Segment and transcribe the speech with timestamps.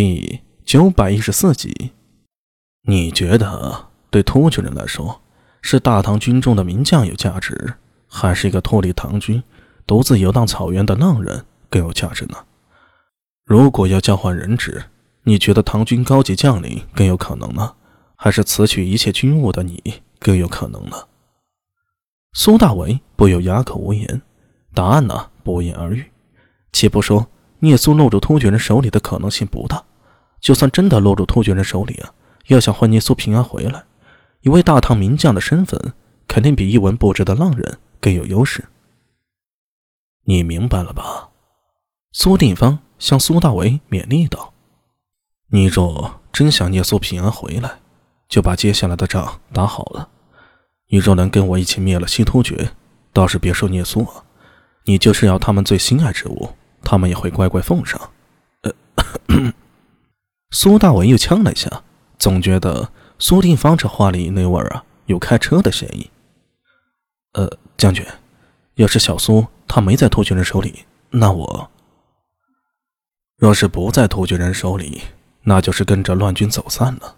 [0.00, 1.90] 第九百一十四集，
[2.82, 5.20] 你觉得对突厥人来说，
[5.60, 7.74] 是大唐军中的名将有价值，
[8.06, 9.42] 还是一个脱离唐军、
[9.88, 12.36] 独自游荡草原的浪人更有价值呢？
[13.44, 14.84] 如果要交换人质，
[15.24, 17.74] 你觉得唐军高级将领更有可能呢，
[18.14, 19.82] 还是辞去一切军务的你
[20.20, 20.96] 更有可能呢？
[22.34, 24.22] 苏大为不由哑口无言，
[24.72, 26.04] 答案呢不言而喻。
[26.72, 27.26] 且不说
[27.60, 29.84] 聂苏落入突厥人手里的可能性不大。
[30.40, 32.12] 就算真的落入突厥人手里啊，
[32.46, 33.84] 要想换聂苏平安回来，
[34.42, 35.92] 一位大唐名将的身份，
[36.28, 38.64] 肯定比一文不值的浪人更有优势。
[40.24, 41.30] 你明白了吧？
[42.12, 44.52] 苏定方向苏大为勉励道
[45.50, 47.80] ：“你若真想聂苏平安回来，
[48.28, 50.08] 就把接下来的仗打好了。
[50.88, 52.70] 你若能跟我一起灭了西突厥，
[53.12, 54.24] 倒是别说聂苏啊，
[54.84, 56.50] 你就是要他们最心爱之物，
[56.82, 58.00] 他们也会乖乖奉上。”
[58.62, 58.72] 呃。
[60.50, 61.82] 苏大伟又呛了一下，
[62.18, 66.10] 总觉得苏定方这话里那味儿啊，有开车的嫌疑。
[67.34, 68.04] 呃，将军，
[68.76, 71.70] 要是小苏他没在突厥人手里，那我……
[73.36, 75.02] 若是不在突厥人手里，
[75.42, 77.16] 那就是跟着乱军走散了。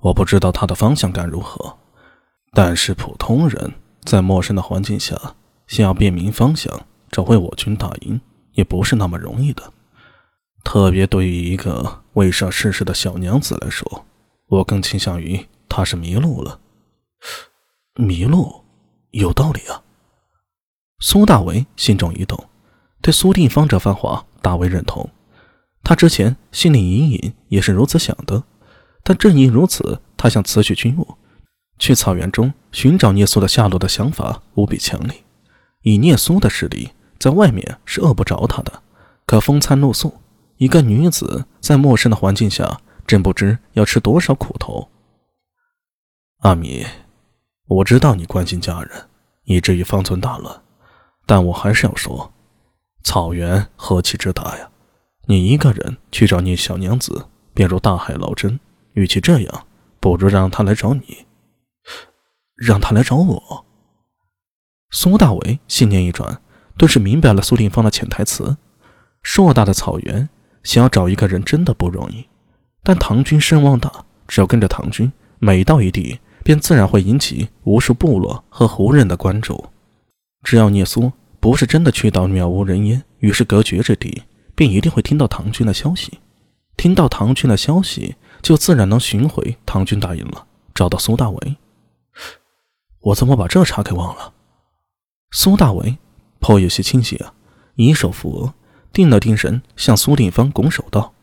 [0.00, 1.78] 我不知道他的方向感如何，
[2.52, 3.72] 但是普通人
[4.02, 5.16] 在陌生的环境下，
[5.68, 8.20] 想要辨明方向，找回我军大营，
[8.52, 9.72] 也不是那么容易的。
[10.64, 14.04] 特别对于一个未涉世事的小娘子来说，
[14.46, 16.60] 我更倾向于她是迷路了。
[17.94, 18.64] 迷路，
[19.10, 19.82] 有道理啊。
[21.00, 22.48] 苏大为心中一动，
[23.00, 25.10] 对苏定方这番话大为认同。
[25.82, 28.44] 他之前心里隐隐也是如此想的，
[29.02, 31.16] 但正因如此，他想辞去军务，
[31.76, 35.24] 去草原中寻找聂苏的下落的想法无比强烈。
[35.82, 36.90] 以聂苏的实力，
[37.22, 38.82] 在外面是饿不着他的，
[39.26, 40.12] 可风餐露宿。
[40.56, 44.88] 一个女子在陌生的环境下，真不知要吃多少苦头。
[46.40, 46.84] 阿米，
[47.68, 48.90] 我知道你关心家人，
[49.44, 50.62] 以至于方寸大乱，
[51.24, 52.32] 但我还是要说，
[53.04, 54.68] 草原何其之大呀！
[55.26, 58.58] 你一个人去找你小娘子，便如大海捞针。
[58.94, 59.66] 与其这样，
[60.00, 61.24] 不如让他来找你，
[62.56, 63.64] 让他来找我。
[64.90, 66.42] 苏大伟心念一转，
[66.76, 68.56] 顿时明白了苏定方的潜台词：
[69.22, 70.28] 硕大的草原。
[70.62, 72.24] 想要找一个人真的不容易，
[72.84, 79.64] 但唐军声望大，只要跟着唐军，每到一地，便自然会引起无数部落和胡人的关注。
[80.44, 81.10] 只要聂苏
[81.40, 84.22] 不是真的去到渺无人烟、与世隔绝之地，
[84.54, 86.20] 便一定会听到唐军的消息。
[86.76, 91.56] 听到唐军的消息，就自然能寻回唐军大营了，找到苏大为。
[93.00, 94.32] 我怎么把这茬给忘了？
[95.32, 95.98] 苏大为
[96.42, 97.32] 颇有些清醒啊，
[97.76, 98.52] 以手扶额。
[98.92, 101.14] 定了定神，向苏定方拱手道：“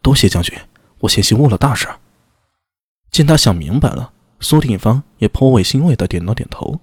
[0.00, 0.56] 多谢将军，
[1.00, 1.88] 我险些误了大事。”
[3.10, 6.78] 见他想明白了，苏定方也颇为欣慰的点了点头：“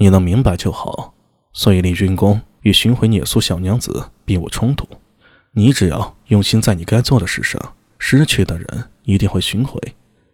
[0.00, 1.12] 你能明白就好。
[1.52, 4.88] 所以立军功与寻回聂苏小娘子并无冲突。
[5.52, 9.78] 你只要用心在你该做的事上，失去的人一定会寻回，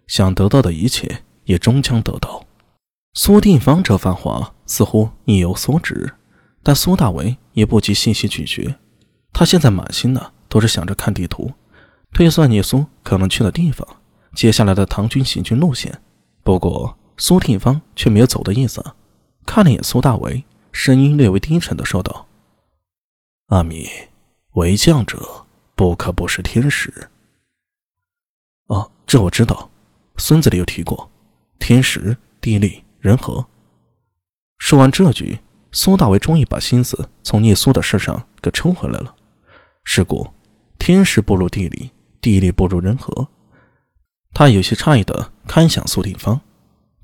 [0.07, 2.47] 想得到的一切也终将得到。”
[3.15, 6.15] 苏定方这番话似乎意有所指。
[6.63, 8.77] 但苏大为也不急信息咀嚼，
[9.33, 11.53] 他现在满心的都是想着看地图，
[12.13, 13.87] 推算聂苏可能去的地方，
[14.37, 16.01] 接下来的唐军行军路线。
[16.45, 18.85] 不过苏定方却没有走的意思，
[19.45, 22.29] 看了眼苏大为，声音略微低沉的说道
[23.49, 23.89] ：“阿米，
[24.53, 27.09] 为将者不可不识天时。”
[28.69, 29.69] 哦，这我知道，
[30.17, 31.11] 孙子里有提过，
[31.59, 33.45] 天时、地利、人和。
[34.61, 35.41] 说完这句。
[35.73, 39.15] 苏大为终于把心思从聂苏的事上给抽回来了。
[39.85, 40.29] 是故，
[40.81, 43.29] 天时不如地利，地利不如人和。
[44.35, 46.41] 他有些诧异的看向苏定方，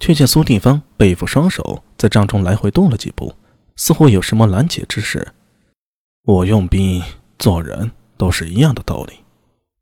[0.01, 3.33] 却见苏定方背负双手在帐中来回动了几步，
[3.77, 5.35] 似乎有什么难解之事。
[6.25, 7.01] 我用兵
[7.39, 9.13] 做人都是一样的道理，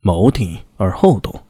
[0.01, 1.43] 谋定而后动。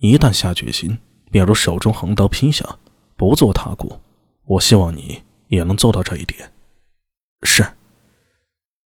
[0.00, 0.98] 一旦下决心，
[1.30, 2.76] 便如手中横刀劈下，
[3.16, 3.98] 不做他顾。
[4.44, 6.52] 我希望你也能做到这一点。
[7.42, 7.64] 是。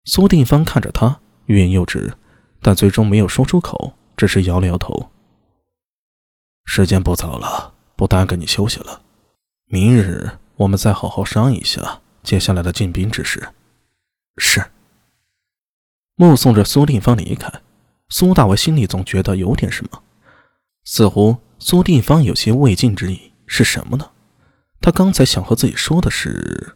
[0.05, 2.13] 苏定方看着他，欲言又止，
[2.61, 5.11] 但最终没有说出口，只是摇了摇头。
[6.65, 9.01] 时间不早了，不耽搁你休息了。
[9.65, 13.49] 明日我们再好好商议一下接下来的进兵之事。
[14.37, 14.63] 是。
[16.15, 17.51] 目送着苏定方离开，
[18.09, 20.03] 苏大伟心里总觉得有点什么，
[20.83, 23.31] 似乎苏定方有些未尽之意。
[23.45, 24.09] 是什么呢？
[24.83, 26.75] 他刚才想和自己说的是。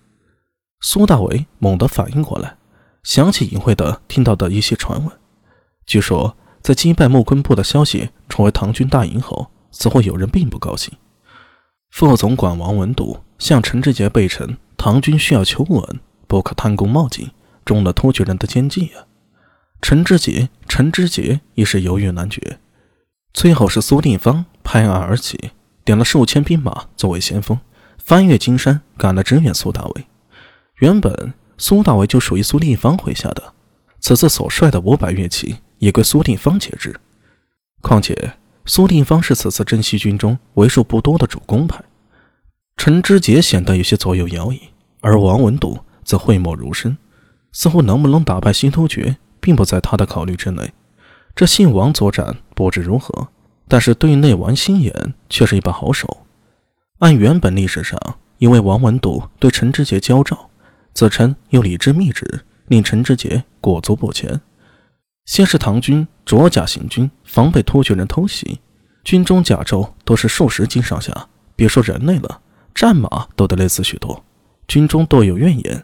[0.79, 2.55] 苏大为猛地反应过来，
[3.03, 5.11] 想起隐晦的听到的一些传闻。
[5.85, 10.93] 据说，在击败木昆部的消息传回唐军大营后，似乎有人并不高兴。
[11.89, 17.31] 副总管王文笃向陈志杰备陈：唐军需要求稳，不可贪功冒进，
[17.65, 19.03] 中了突厥人的奸计啊！
[19.81, 22.59] 陈志杰，陈志杰一时犹豫难决。
[23.33, 25.51] 最后是苏定方拍案而起，
[25.83, 27.59] 点了数千兵马作为先锋，
[27.97, 30.05] 翻越金山赶来支援苏大伟。
[30.79, 33.53] 原本苏大伟就属于苏定方麾下的，
[33.99, 36.95] 此次所率的五百乐骑也归苏定方节制。
[37.81, 38.33] 况且
[38.65, 41.83] 苏定方是此次征西军中为数不多的主攻派。
[42.75, 44.59] 陈知节显得有些左右摇曳，
[45.01, 46.97] 而王文笃则讳莫如深，
[47.51, 50.71] 似乎能不能打败新突厥，并不在他的考虑之内。
[51.35, 53.29] 这信王作战不知如何，
[53.67, 56.26] 但是对内玩心眼却是一把好手。
[56.99, 57.99] 按原本历史上，
[58.39, 60.49] 因为王文笃对陈志杰交召，
[60.93, 64.41] 子臣又礼之密旨，令陈志杰裹足不前。
[65.25, 68.59] 先是唐军着甲行军，防备突厥人偷袭，
[69.03, 72.41] 军中甲胄都是数十斤上下，别说人类了。
[72.73, 74.23] 战马都得累死许多，
[74.67, 75.83] 军中多有怨言，